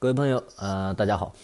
[0.00, 1.34] 各位朋友，呃，大家好。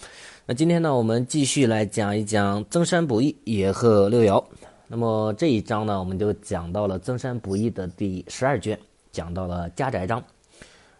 [0.47, 4.45] 那今天呢，我们继续来讲一讲增山不易野鹤六爻。
[4.87, 8.79] 那么这一章呢，我们就讲到了增山不易的第十二卷，
[9.11, 10.23] 讲到了家宅章。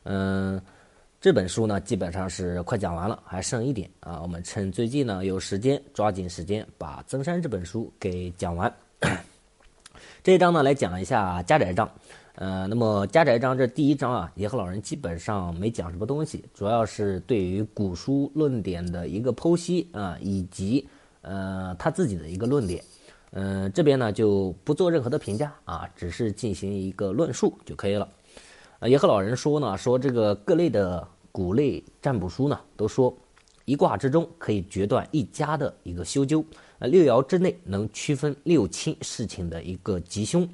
[0.03, 0.61] 嗯，
[1.21, 4.21] 这本书呢，基本上是快讲完了，还剩一点啊。
[4.21, 8.75] 我们趁最近呢有时间，抓紧时间把增山这本书给讲完。
[10.25, 11.87] 这一章呢，来讲一下家宅章。
[12.37, 20.89] 呃，那么家宅章这第一章啊，野鹤老人基本上没讲什么东西，主要是对于古书论点的一个剖析啊，以及
[21.21, 22.83] 呃他自己的一个论点。
[23.33, 28.09] 嗯，这边呢就不做任何的评价啊，只是进行一个论述就可以了。
[28.79, 33.15] 呃，野鹤老人说呢，说这个各类的古类占卜书呢，都说
[33.67, 36.43] 一卦之中可以决断一家的一个修究，
[36.79, 40.49] 呃，六爻之内能区分六亲事情的一个吉凶。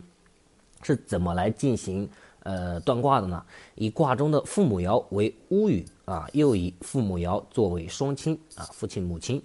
[0.82, 2.08] 是怎么来进行
[2.42, 3.44] 呃断卦的呢？
[3.74, 9.42] 以卦中的父母爻为屋宇啊，又以父母爻作为双亲啊，父亲母亲。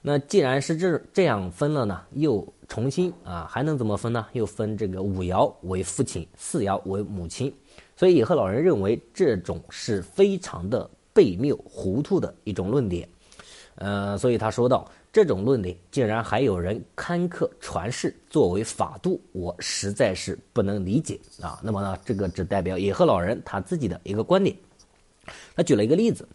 [0.00, 4.26] 那既然是这这样分了呢，又重新啊，还能怎么分呢？
[4.32, 7.52] 又分这个五爻为父亲，四爻为母亲。
[7.94, 13.06] 所以野鹤老人认为这种是非常的悖谬、糊涂的一种论点。
[13.80, 14.88] 呃，所以他说道。
[15.12, 21.58] 这种论点竟然还有人刊刻传世作为法度，我实在是不能理解啊！
[21.64, 24.56] 那么呢，这个只代表野鹤老人他自己的一个观点。
[25.56, 26.28] 他举了一个例子，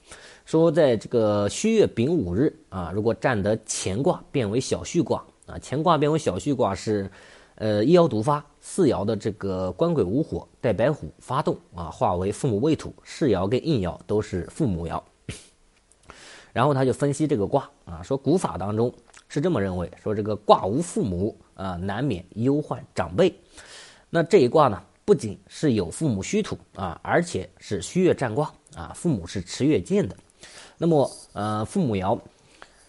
[0.44, 7.10] 说在这个戌月丙午日啊，如果占得乾卦变为小畜卦啊，乾卦变为小畜卦是，
[7.56, 15.02] 呃一爻独发，四爻的这个官鬼无火带白虎发动啊，化为父母未土，世爻跟应爻都是父母爻。
[16.56, 18.90] 然后他就分析这个卦啊，说古法当中
[19.28, 23.38] 是这么认为，说这个卦无父母啊，难免忧患长辈。
[24.10, 30.16] 那这一卦呢，不仅是有父母虚土啊，而且是虚月占卦啊，父母是持月见的。
[30.78, 32.18] 那么呃，父母爻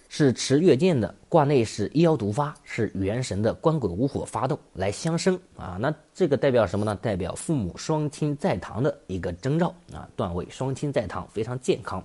[0.08, 5.76] 是持月见的，卦内是一爻独发，是元神的官鬼无火发动来相生啊。
[5.80, 6.94] 那这个代表什么呢？
[7.02, 12.00] 代表父母双亲在堂的一个征兆啊，段位双亲在堂，非常健康。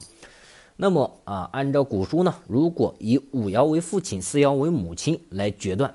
[0.82, 5.94] 那么啊，按照古书呢，如果以五爻为父亲，四爻为母亲来决断，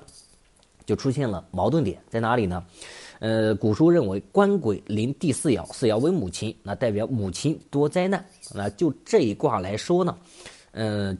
[0.85, 2.63] 就出现了矛盾点在哪里呢？
[3.19, 8.25] 呃，古书认为官鬼临第四爻，四爻为母亲，那代表母亲多灾难。
[8.55, 10.17] 那就这一卦来说呢，
[10.71, 11.17] 呃，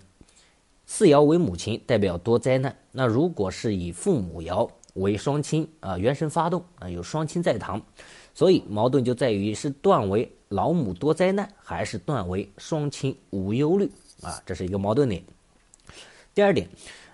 [0.86, 2.74] 四爻为母亲，代表多灾难。
[2.94, 7.82] 那如果是以父母爻为双亲啊，元神发动啊，有双亲在堂，
[8.38, 10.32] 所以矛盾就在于是断为。
[10.50, 14.42] 老母多灾难，还是断为双亲无忧虑啊？
[14.46, 15.22] 这是一个矛盾点。
[16.34, 16.66] 第二点，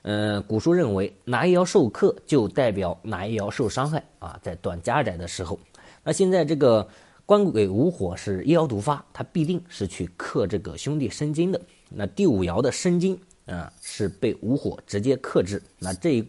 [0.03, 4.39] 呃，古书认为哪一爻受克，就代表哪一爻受伤害啊。
[4.43, 5.59] 在断家宅的时候，
[6.03, 6.87] 那现在这个
[7.25, 11.59] 官鬼无火是一爻独发，它必定是去克这个兄弟生金的。
[11.89, 15.59] 那第五爻的生金啊，是被无火直接克制。
[15.79, 16.23] 那这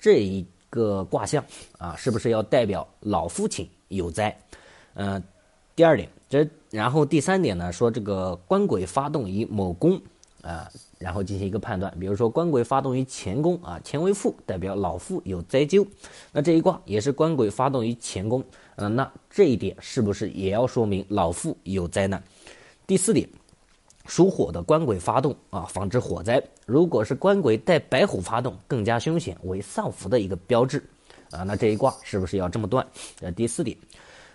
[0.00, 1.44] 这一个卦象
[1.78, 4.36] 啊，是不是要代表老父亲有灾？
[4.94, 5.22] 嗯。
[5.76, 10.02] 第二点，这然后第三点呢，说这个官鬼发动于某宫
[10.42, 10.68] 啊，
[10.98, 11.96] 然后进行一个判断。
[12.00, 15.86] 比如说官鬼发动于乾宫啊，乾为父，代表老父有灾咎。
[16.32, 18.42] 那这一卦也是官鬼发动于乾宫，
[18.74, 22.20] 嗯，那这一点是不是也要说明老父有灾难？
[22.84, 23.28] 第四点，
[24.04, 26.42] 属火的官鬼发动啊，防止火灾。
[26.66, 30.82] 如果是官鬼带白虎发动，更加凶险，为丧福的一个标志
[31.30, 31.42] 啊。
[31.42, 32.86] 那这一卦是不是要这么断？
[33.20, 33.76] 呃，第四点。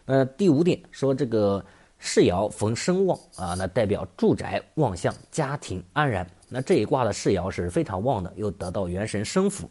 [0.06, 1.64] 呃，第五点说这个
[1.98, 6.30] 世爻逢生旺啊，那代表住宅旺相，家庭安然。
[6.50, 9.70] 那这一卦的世爻是非常旺的，又得到元神生辅，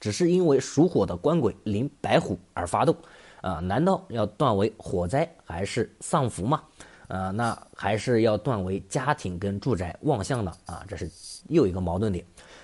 [0.00, 2.94] 只是因为属火的官鬼临白虎而发动
[3.40, 6.62] 啊，难道要断为火灾还是丧福吗？
[7.06, 11.10] 啊，那还是要断为家庭跟住宅旺相的啊，这是
[11.48, 12.22] 又一个矛盾点。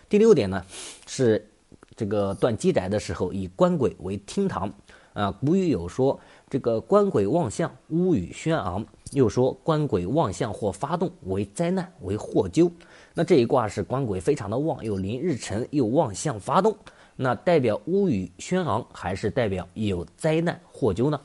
[0.09, 0.63] 第六点呢，
[1.07, 1.49] 是
[1.97, 4.73] 这个断基宅的时候以官鬼为厅堂
[5.13, 6.19] 啊，古语有说。
[6.51, 8.85] 这个官鬼望相，屋宇轩昂。
[9.11, 12.71] 又说官鬼望相或发动为灾难，为祸咎。
[13.13, 16.77] 那这一卦是官鬼非常的旺，又临日辰，又望相发动，
[17.17, 21.21] 那代表屋宇轩昂，还是代表有灾难祸咎呢？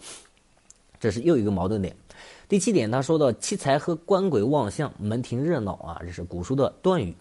[1.00, 1.96] 这是又一个矛盾点。
[2.48, 7.16] 第七点，他说到七财和官鬼望相，门庭热闹啊，这是古书的断语。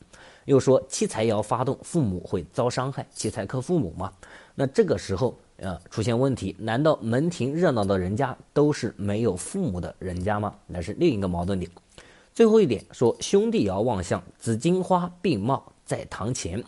[0.49, 4.12] 又说七财爻发动，父母会遭伤害，七财克父母嘛？
[4.55, 5.39] 那这个时候。
[5.61, 6.55] 呃，出现问题？
[6.56, 10.55] 难道门庭热闹的人家都是没有父母的人家吗？
[10.69, 11.69] 那是另一个矛盾点。
[12.33, 16.62] 最后一点说，兄弟爻望向紫荆花并茂在堂前，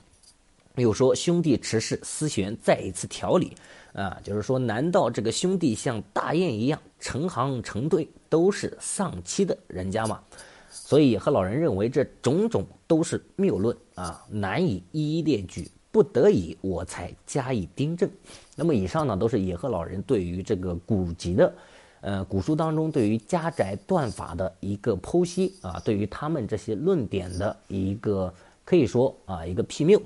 [0.74, 3.56] 又说兄弟持事思旋再一次调理。
[3.92, 10.20] 啊，就是说，难道这个兄弟像大雁一样成行成对，都是丧妻的人家吗？
[10.70, 18.08] 所以野鹤老人认为这种种都是谬论啊，难以一一列举，不得已我才加以订正。
[18.54, 21.52] 那么以上呢，都是野鹤老人对于这个古籍的，
[22.00, 28.32] 呃，古书当中对于家宅断法的一个剖析啊，对于他们这些论点的一个
[28.64, 30.00] 可以说啊一个批谬。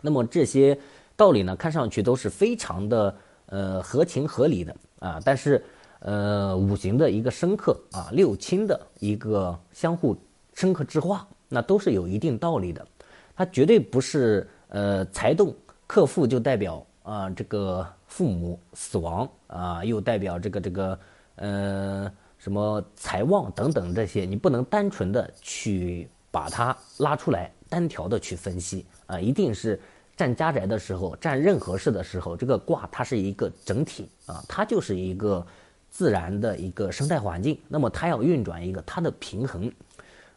[0.00, 0.78] 那么这些
[1.14, 3.14] 道理呢，看上去都是非常的
[3.46, 5.62] 呃合情合理的啊，但是
[6.00, 10.16] 呃五行的一个深刻啊，六亲的一个相互
[10.54, 12.86] 深刻之化，那都是有一定道理的。
[13.34, 15.54] 它绝对不是呃财动
[15.86, 20.98] 克父就代表啊这个父母死亡啊，又代表这个这个
[21.36, 28.84] 呃什么财旺等等这些，你不能单纯的去把它拉出来单条的去分析。
[29.06, 29.80] 啊，一定是
[30.16, 35.46] 占家宅的时候，占任何事的时候，这个卦它是一个整体啊，它就是一个
[35.90, 37.58] 自然的一个生态环境。
[37.68, 39.70] 那么它要运转一个它的平衡，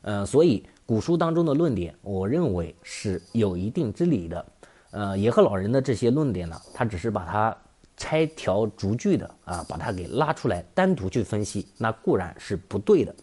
[0.01, 4.45] 呃，所以古书当中的论点，我认为是有一定之理的。
[4.92, 7.56] 呃，野鹤老人的这些论点呢，他只是把它
[7.98, 13.15] 拆条逐句的啊，把它给拉出来单独去分析，那固然是不对的。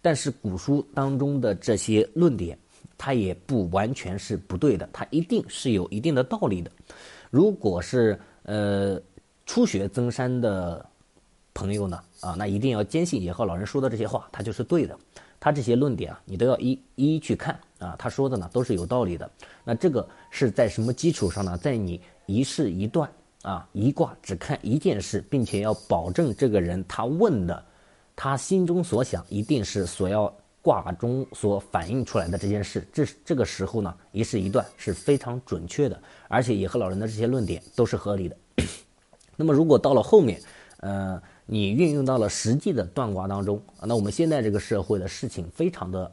[0.00, 2.58] 但是古书当中的这些论点。
[3.00, 6.68] 它也不完全是不对的，它一定是有一定的道理的。
[7.30, 9.00] 如果是呃
[9.46, 10.84] 初学增山的
[11.58, 14.96] 朋友呢，啊，那一定要坚信野鹤老人说的这些话，他就是对的。
[15.40, 19.28] 他这些论点啊，你都要一一去看啊，他说的呢都是有道理的。
[19.64, 21.58] 那这个是在什么基础上呢？
[21.58, 23.10] 在你一事一段
[23.42, 27.64] 啊，一卦只看一件事，并且要保证这个人他问的，
[28.14, 30.32] 他心中所想一定是所要。
[30.60, 38.36] 卦中所反映出来的这件事，这这个时候呢，一事一段是非常准确的，而且野鹤老人的这些论点都是合理的。
[39.36, 40.38] 那么，如果到了后面，
[40.80, 46.12] 呃，你运用到了实际的断卦当中，那我们现在这个社会的事情非常的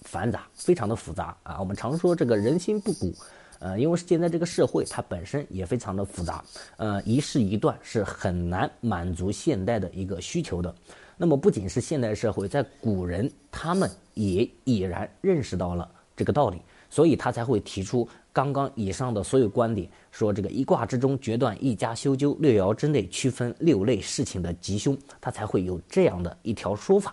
[0.00, 1.60] 繁杂，非常的复杂啊。
[1.60, 3.14] 我们常说这个人心不古，
[3.60, 6.44] 呃，因为现在这个社会它本身也非常的复杂，
[6.78, 10.74] 呃，一事一段是很难满足现代的一个需求的。
[11.16, 16.60] 那么不仅是现代社会，在古人他们也已然认识到了这个道理，
[16.90, 27.12] 所以他才会提出刚刚以上的所有观点，说这个一卦之中决断一家修究，六爻之内区分六类事情的吉凶，他才会有这样的一条说法。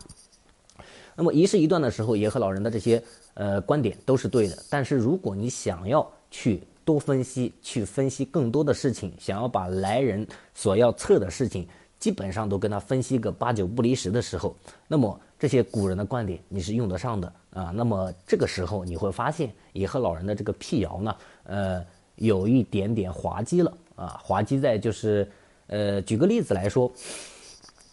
[1.15, 3.01] 那么一事一段的时候，野鹤老人的这些
[3.33, 11.67] 呃观点都是对的，但是如果你想要去多分析，去分析更多的事情，想要把来人所要测的事情。
[11.99, 14.55] 基本上都跟他分析个八九不离十的时候，
[14.87, 17.71] 那么这些古人的观点你是用得上的啊。
[17.73, 21.15] 那么这个时候你会发现野鹤老人的这个辟谣呢，
[21.45, 21.85] 呃，
[22.17, 24.19] 有一点点滑稽了啊。
[24.21, 25.25] 滑稽在就是，
[25.67, 26.91] 呃，举个例子来说，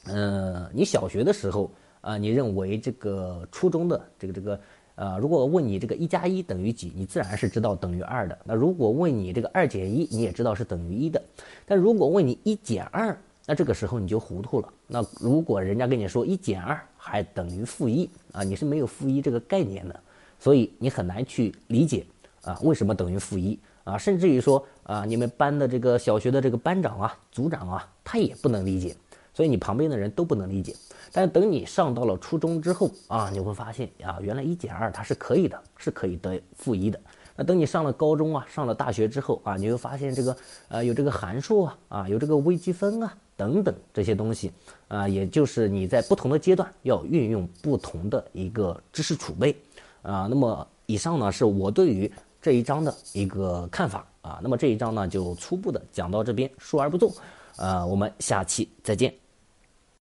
[0.07, 1.71] 呃，你小学的时候
[2.01, 4.61] 啊，你认为这个初中的这个这个，
[4.97, 8.37] 呃，如果问你这个一加一等于几，你自然是知道等于二的。
[8.45, 11.23] 那如果问你这个二减一，你也知道是等于一的。
[11.65, 13.17] 但如果问你一减二，
[13.47, 14.69] 那这个时候你就糊涂了。
[14.89, 20.01] 那如果人家跟你说一减二还等于负一啊，你是没有负一这个概念的，
[20.41, 22.05] 所以你很难去理解
[22.43, 28.97] 啊为什么等于负一啊，甚至于说啊你们班的这个小学的这个班长啊、组长啊，他也不能理解，
[29.33, 30.75] 所以你旁边的人都不能理解。
[31.13, 36.99] 但等你上到了初中之后啊，你会发现啊，原来一减二它是可以的，是可以得负一的。
[37.37, 40.37] 那等你上了高中啊，上了大学之后啊，你会发现这个
[40.69, 43.15] 呃有这个函数啊，啊有这个微积分啊。
[43.37, 44.51] 等等这些东西，
[44.89, 49.55] 啊，也就是你在不同的阶段要运用不同的一个知识储备，
[50.03, 57.13] 啊，那么以上呢是我对于这一章的一个看法，啊，那么这一章呢就初步的讲到这边，说而不做，
[57.57, 59.26] 啊，我们下期再见。